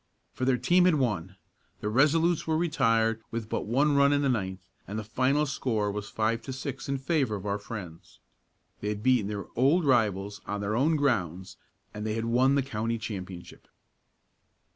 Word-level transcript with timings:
For 0.33 0.45
their 0.45 0.57
team 0.57 0.85
had 0.85 0.95
won! 0.95 1.35
The 1.79 1.87
Resolutes 1.87 2.47
were 2.47 2.57
retired 2.57 3.21
with 3.29 3.47
but 3.49 3.67
one 3.67 3.95
run 3.95 4.11
in 4.11 4.23
the 4.23 4.29
ninth 4.29 4.65
and 4.87 4.97
the 4.97 5.03
final 5.03 5.45
score 5.45 5.91
was 5.91 6.09
five 6.09 6.41
to 6.41 6.51
six 6.53 6.89
in 6.89 6.97
favor 6.97 7.35
of 7.35 7.45
our 7.45 7.59
friends. 7.59 8.19
They 8.79 8.89
had 8.89 9.03
beaten 9.03 9.27
their 9.27 9.45
old 9.55 9.85
rivals 9.85 10.41
on 10.47 10.59
their 10.59 10.75
own 10.75 10.95
grounds 10.95 11.55
and 11.93 12.03
they 12.03 12.15
had 12.15 12.25
won 12.25 12.55
the 12.55 12.63
county 12.63 12.97
championship! 12.97 13.67